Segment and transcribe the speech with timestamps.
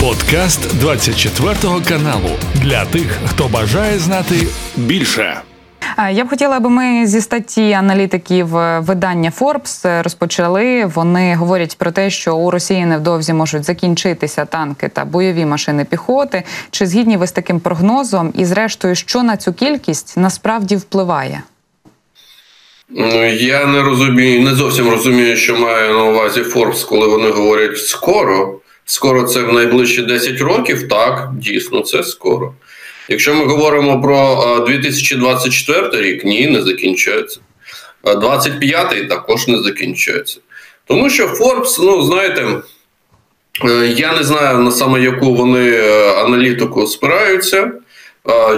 [0.00, 1.54] Подкаст 24
[1.88, 4.34] каналу для тих, хто бажає знати
[4.76, 5.40] більше.
[6.12, 10.84] Я б хотіла, аби ми зі статті аналітиків е, видання Forbes е, розпочали.
[10.84, 16.42] Вони говорять про те, що у Росії невдовзі можуть закінчитися танки та бойові машини піхоти.
[16.70, 18.32] Чи згідні ви з таким прогнозом?
[18.34, 21.42] І, зрештою, що на цю кількість насправді впливає?
[22.88, 27.78] Ну, я не розумію, не зовсім розумію, що має на увазі Forbes, коли вони говорять
[27.78, 28.59] скоро.
[28.84, 30.88] Скоро це в найближчі 10 років.
[30.88, 32.54] Так, дійсно, це скоро.
[33.08, 37.40] Якщо ми говоримо про 2024 рік, ні, не закінчується.
[38.04, 40.40] 25-й також не закінчується.
[40.84, 42.46] Тому що Forbes, ну знаєте,
[43.64, 47.72] е, я не знаю на саме яку вони е, аналітику спираються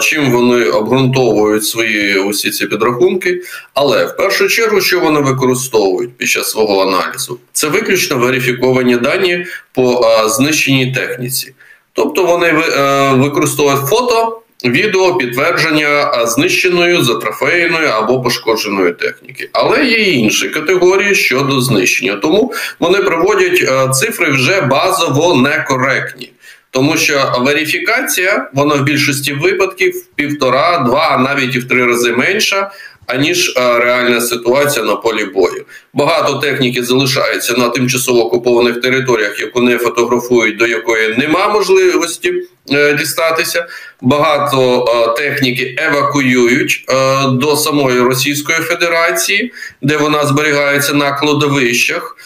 [0.00, 3.42] чим вони обґрунтовують свої усі ці підрахунки.
[3.74, 9.46] Але в першу чергу, що вони використовують під час свого аналізу, це виключно верифіковані дані
[9.74, 11.54] по знищеній техніці.
[11.92, 14.38] Тобто вони е, використовують фото.
[14.64, 22.16] Відео підтвердження знищеної, затрофейної або пошкодженої техніки, але є інші категорії щодо знищення.
[22.16, 26.32] Тому вони приводять е, цифри вже базово некоректні.
[26.72, 32.12] Тому що верифікація, вона в більшості випадків в півтора, два, навіть і в три рази
[32.12, 32.70] менша,
[33.06, 35.64] аніж е, реальна ситуація на полі бою.
[35.94, 42.34] Багато техніки залишається на тимчасово окупованих територіях, яку не фотографують, до якої нема можливості
[42.72, 43.66] е, дістатися.
[44.00, 46.84] Багато е, техніки евакуюють
[47.32, 52.16] до самої Російської Федерації, де вона зберігається на кладовищах.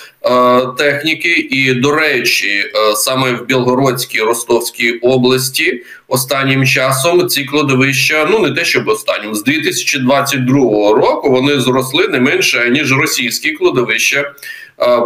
[0.79, 2.65] Техніки, і до речі,
[2.97, 9.45] саме в Білгородській Ростовській області останнім часом ці кладовища, ну не те, щоб останнім з
[9.45, 10.55] 2022
[10.93, 14.33] року вони зросли не менше ніж російські кладовища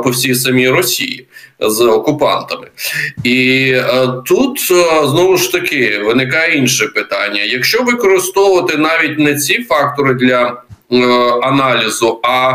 [0.05, 1.27] по всій самій Росії
[1.61, 2.67] з окупантами.
[3.25, 3.75] І
[4.27, 4.61] тут
[5.05, 10.70] знову ж таки виникає інше питання: якщо використовувати навіть не ці фактори для Е,
[11.43, 12.53] аналізу, а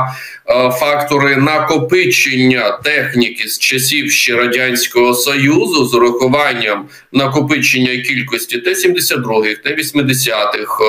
[0.50, 10.84] е, фактори накопичення техніки з часів ще радянського союзу з урахуванням накопичення кількості Т-72, Т-80-х,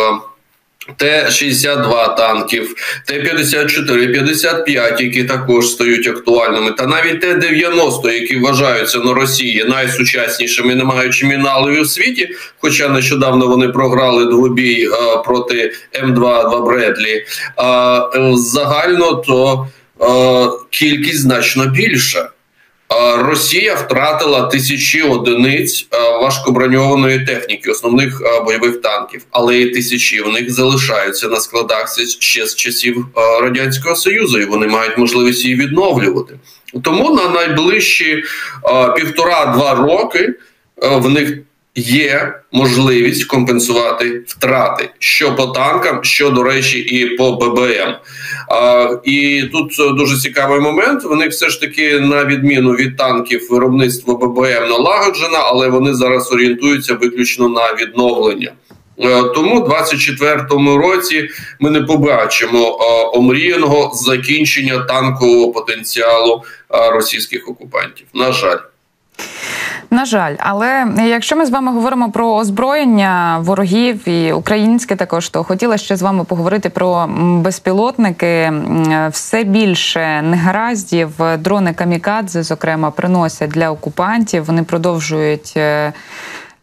[0.96, 2.74] Т-62 танків,
[3.06, 10.84] Т-54, 55, які також стають актуальними, та навіть Т-90, які вважаються на Росії найсучаснішими, не
[10.84, 12.28] маючи міналові в світі.
[12.58, 17.26] Хоча нещодавно вони програли двобій а, проти М2 Бредлі.
[17.56, 18.00] А,
[18.34, 19.68] загально то
[20.00, 22.30] а, кількість значно більша.
[23.18, 25.86] Росія втратила тисячі одиниць
[26.22, 32.54] важкоброньованої техніки, основних бойових танків, але і тисячі в них залишаються на складах ще з
[32.54, 33.06] часів
[33.42, 36.38] радянського союзу, і вони мають можливість її відновлювати.
[36.82, 38.24] Тому на найближчі
[38.96, 40.34] півтора-два роки
[40.82, 41.38] в них
[41.76, 47.94] є можливість компенсувати втрати що по танкам, що до речі, і по ББМ.
[48.48, 51.04] А, І тут дуже цікавий момент.
[51.04, 56.94] Вони все ж таки, на відміну від танків, виробництво ББМ налагоджено, але вони зараз орієнтуються
[56.94, 58.52] виключно на відновлення.
[58.98, 61.28] Е, тому в 24-му році
[61.60, 62.78] ми не побачимо
[63.14, 66.42] омріяного закінчення танкового потенціалу
[66.92, 68.06] російських окупантів.
[68.14, 68.58] На жаль.
[69.90, 75.44] На жаль, але якщо ми з вами говоримо про озброєння ворогів і українське, також то
[75.44, 78.52] хотіла ще з вами поговорити про безпілотники.
[79.10, 84.44] Все більше негараздів дрони камікадзе, зокрема, приносять для окупантів.
[84.44, 85.58] Вони продовжують.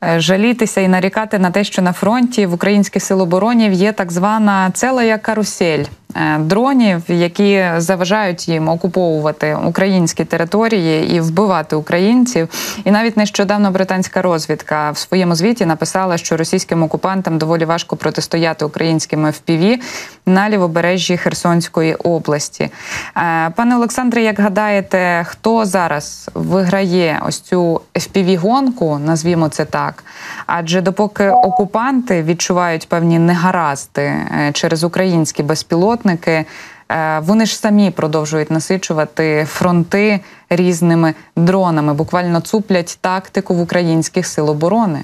[0.09, 4.11] Е, жалітися і нарікати на те, що на фронті в українських сил оборонів є так
[4.11, 5.83] звана ціла карусель.
[6.15, 12.49] Е, дронів, які заважають їм окуповувати українські території і вбивати українців.
[12.83, 18.65] І навіть нещодавно британська розвідка в своєму звіті написала, що російським окупантам доволі важко протистояти
[18.65, 19.77] українським ФПВ
[20.25, 22.69] на лівобережжі Херсонської області.
[23.17, 29.92] Е, пане Олександре, як гадаєте, хто зараз виграє ось цю fpv гонку назвімо це так?
[30.45, 36.45] Адже допоки окупанти відчувають певні негаразди е, через українські безпілотники.
[36.91, 40.19] Е, вони ж самі продовжують насичувати фронти
[40.49, 45.03] різними дронами, буквально цуплять тактику в українських сил оборони.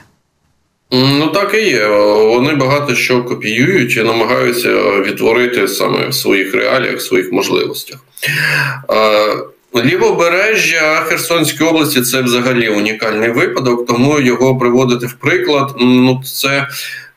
[0.92, 1.88] Ну так і є.
[2.36, 4.70] Вони багато що копіюють і намагаються
[5.02, 8.00] відтворити саме в своїх реаліях, в своїх можливостях.
[9.76, 15.76] Лівобережжя Херсонської області це взагалі унікальний випадок, тому його приводити в приклад.
[15.80, 16.68] Ну це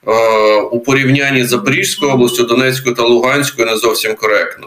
[0.06, 0.12] е,
[0.60, 4.66] у порівнянні з Запорізькою областю, Донецькою та Луганською не зовсім коректно,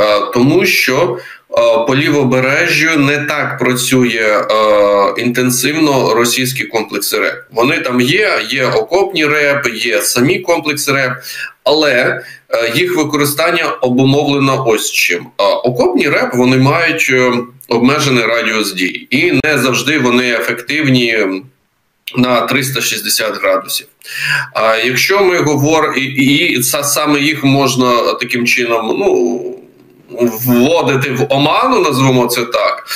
[0.00, 1.18] е, тому що
[1.86, 4.44] по лівобережжю не так працює
[5.18, 7.44] інтенсивно російські комплекси РЕП.
[7.52, 11.12] Вони там є, є окопні РЕП, є самі комплекси РЕП,
[11.64, 12.22] але
[12.74, 15.26] їх використання обумовлено ось чим.
[15.64, 17.12] Окопні РЕП вони мають
[17.68, 21.26] обмежений радіус дій, і не завжди вони ефективні
[22.16, 23.86] на 360 градусів.
[24.54, 29.63] А якщо ми говоримо, і, і, і саме їх можна таким чином, ну.
[30.10, 32.86] Вводити в оману, назвемо це так,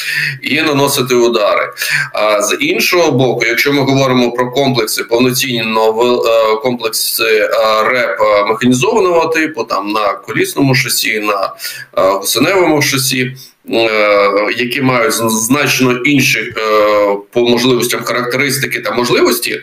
[0.43, 1.73] і наносити удари.
[2.13, 7.49] А з іншого боку, якщо ми говоримо про комплекси повноцінні е, комплекси е,
[7.89, 8.19] РЕП
[8.49, 11.53] механізованого типу, там на колісному шосі, на
[11.99, 13.37] е, гусеневому шосі,
[13.71, 16.53] Е, які мають значно інші е,
[17.31, 19.61] по можливостям характеристики та можливості,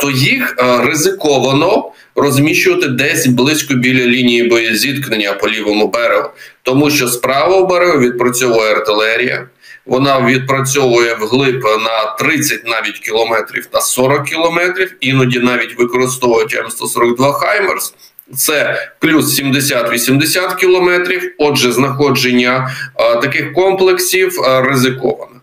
[0.00, 6.28] то їх е, ризиковано розміщувати десь близько біля лінії боєзіткнення по лівому берегу,
[6.62, 9.46] тому що з правого берегу відпрацьовує артилерія.
[9.86, 17.94] Вона відпрацьовує вглиб на 30 навіть кілометрів на 40 кілометрів, іноді навіть використовують М142 Хаймерс.
[18.36, 21.34] Це плюс 70-80 кілометрів.
[21.38, 25.40] Отже, знаходження а, таких комплексів а, ризиковано.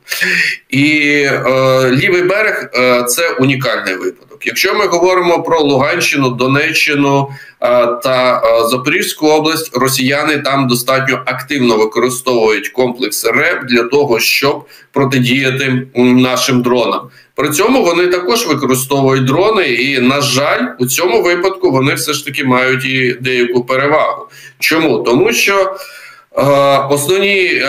[0.70, 4.29] І е, лівий берег е, це унікальний випадок.
[4.50, 7.28] Якщо ми говоримо про Луганщину, Донеччину
[7.62, 7.68] е,
[8.04, 15.88] та е, Запорізьку область, росіяни там достатньо активно використовують комплекс РЕП для того, щоб протидіяти
[15.96, 17.02] нашим дронам.
[17.36, 22.26] При цьому вони також використовують дрони, і на жаль, у цьому випадку вони все ж
[22.26, 24.28] таки мають і деяку перевагу.
[24.60, 25.76] Чому тому, що
[26.38, 26.42] е,
[26.90, 27.68] основні е,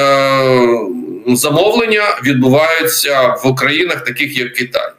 [1.27, 4.91] замовлення відбуваються в країнах, таких як Китай.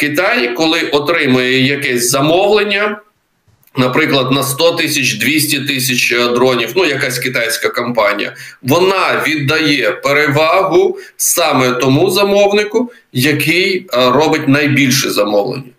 [0.00, 3.00] Китай, коли отримує якесь замовлення.
[3.76, 10.98] Наприклад, на 100 тисяч 200 тисяч е, дронів, ну якась китайська компанія, вона віддає перевагу
[11.16, 15.70] саме тому замовнику, який е, робить найбільше замовлення.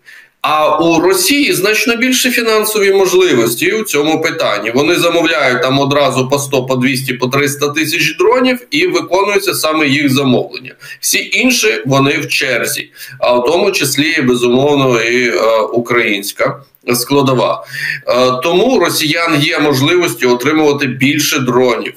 [0.42, 4.70] А у Росії значно більше фінансові можливості у цьому питанні.
[4.70, 9.86] Вони замовляють там одразу по 100, по 200, по 300 тисяч дронів і виконуються саме
[9.86, 10.74] їх замовлення.
[11.00, 16.62] Всі інші вони в черзі, а в тому числі безумовно і е, українська
[16.94, 17.64] складова.
[18.08, 21.94] Е, тому росіян є можливості отримувати більше дронів,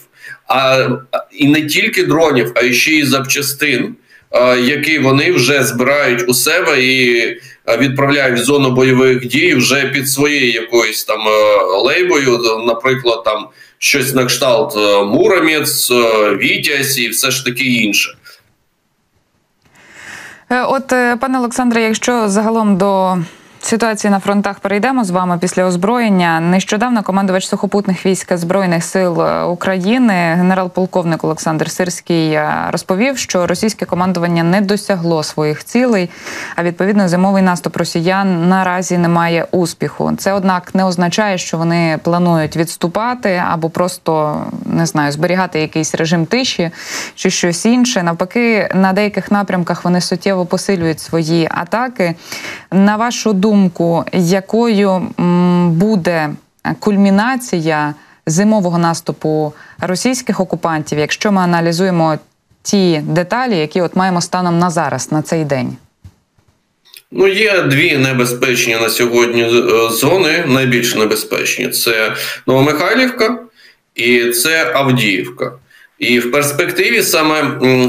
[0.47, 0.87] а
[1.31, 3.95] і не тільки дронів, а ще й запчастин,
[4.31, 10.09] е, які вони вже збирають у себе і відправляють в зону бойових дій вже під
[10.09, 11.19] своєю якоюсь там
[11.85, 13.47] лейбою, наприклад, там
[13.77, 14.75] щось на кшталт
[15.07, 15.91] Муромець,
[16.37, 18.17] Вітязь і все ж таки інше.
[20.49, 20.87] От,
[21.19, 23.17] пане Олександре, якщо загалом до
[23.65, 26.39] Ситуації на фронтах перейдемо з вами після озброєння.
[26.39, 33.85] Нещодавно командувач сухопутних військ збройних сил е, України, генерал-полковник Олександр Сирський, е, розповів, що російське
[33.85, 36.09] командування не досягло своїх цілей,
[36.55, 40.11] а відповідно зимовий наступ росіян наразі не має успіху.
[40.17, 46.25] Це однак не означає, що вони планують відступати або просто не знаю, зберігати якийсь режим
[46.25, 46.71] тиші
[47.15, 48.03] чи щось інше.
[48.03, 52.15] Навпаки, на деяких напрямках вони суттєво посилюють свої атаки.
[52.71, 55.07] На вашу думку думку, якою
[55.69, 56.29] буде
[56.79, 57.93] кульмінація
[58.25, 62.17] зимового наступу російських окупантів, якщо ми аналізуємо
[62.63, 65.77] ті деталі, які от маємо станом на зараз, на цей день?
[67.11, 70.43] Ну, є дві небезпечні на сьогодні е, зони.
[70.47, 72.13] Найбільш небезпечні це
[72.47, 73.39] Новомихайлівка
[73.95, 75.51] і це Авдіївка.
[75.99, 77.41] І в перспективі саме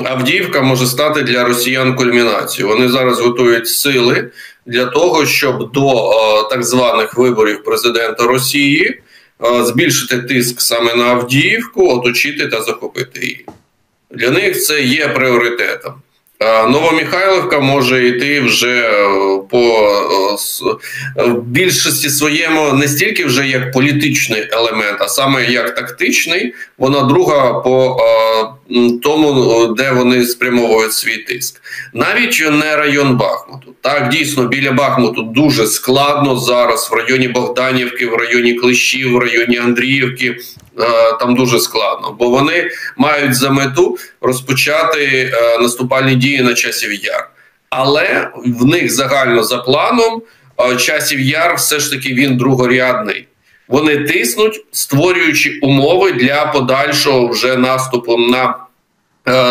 [0.04, 2.74] Авдіївка може стати для росіян кульмінацією.
[2.74, 4.30] Вони зараз готують сили
[4.66, 9.00] для того, щоб до е, так званих виборів президента Росії
[9.44, 13.46] е, збільшити тиск саме на Авдіївку, оточити та захопити її.
[14.10, 15.94] Для них це є пріоритетом.
[16.40, 19.08] Новомихайловка може йти вже е,
[19.50, 19.92] по
[21.16, 26.54] в більшості своєму не стільки вже як політичний елемент, а саме як тактичний.
[26.78, 28.00] Вона друга по
[29.02, 31.62] тому, де вони спрямовують свій тиск,
[31.92, 33.74] навіть не район Бахмуту.
[33.80, 39.58] Так, дійсно, біля Бахмуту дуже складно зараз в районі Богданівки, в районі Клещів, в районі
[39.58, 40.36] Андріївки.
[40.80, 47.04] Е, там дуже складно, бо вони мають за мету розпочати е, наступальні дії на часів
[47.04, 47.30] яр.
[47.70, 50.22] Але в них загально за планом
[50.58, 53.28] е, часів яр все ж таки він другорядний.
[53.68, 58.54] Вони тиснуть, створюючи умови для подальшого вже наступу на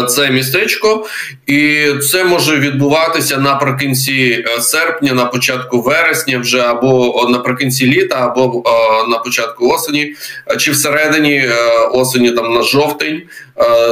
[0.10, 1.05] Це містечко,
[1.48, 8.63] і це може відбуватися наприкінці серпня, на початку вересня, вже або наприкінці літа, або
[9.10, 10.15] на початку осені,
[10.60, 11.50] чи всередині
[11.91, 13.22] осені, там на жовтень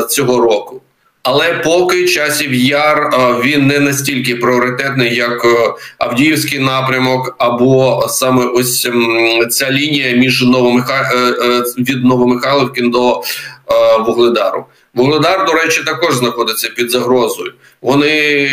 [0.09, 0.81] цього року.
[1.23, 3.09] Але поки часів яр
[3.43, 5.45] він не настільки пріоритетний, як
[5.97, 8.89] Авдіївський напрямок, або саме ось
[9.49, 11.11] ця лінія між Новомиха...
[11.13, 13.21] Е, е, від Новомихайлівки до
[14.05, 14.65] Вугледару.
[14.93, 17.53] Вугледар, до речі, також знаходиться під загрозою.
[17.81, 18.49] Вони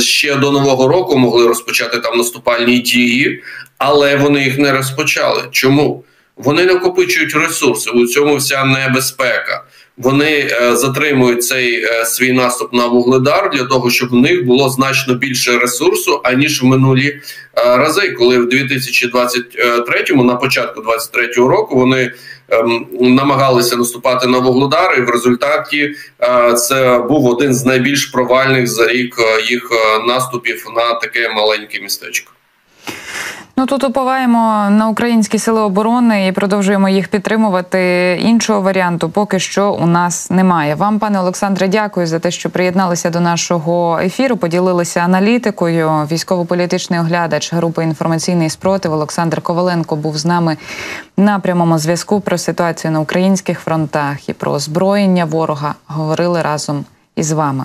[0.00, 3.42] ще до нового року могли розпочати там наступальні дії,
[3.78, 5.42] але вони їх не розпочали.
[5.50, 6.04] Чому?
[6.36, 7.90] Вони накопичують ресурси.
[7.90, 9.64] У цьому вся небезпека
[9.96, 14.68] вони е, затримують цей е, свій наступ на вугледар для того, щоб в них було
[14.68, 17.20] значно більше ресурсу аніж в минулі е,
[17.76, 22.12] рази, коли в 2023-му, на початку 23-го року, вони
[22.48, 25.94] ем, намагалися наступати на вугледар, і в результаті
[26.56, 29.16] це був один з найбільш провальних за рік
[29.48, 29.70] їх
[30.08, 32.32] наступів на таке маленьке містечко.
[33.56, 38.18] Ну тут уповаємо на українські сили оборони і продовжуємо їх підтримувати.
[38.22, 40.74] Іншого варіанту поки що у нас немає.
[40.74, 44.36] Вам, пане Олександре, дякую за те, що приєдналися до нашого ефіру.
[44.36, 45.90] Поділилися аналітикою.
[45.90, 50.56] Військово-політичний оглядач групи інформаційний спротив Олександр Коваленко був з нами
[51.16, 55.74] на прямому зв'язку про ситуацію на українських фронтах і про озброєння ворога.
[55.86, 56.84] Говорили разом
[57.16, 57.64] із вами.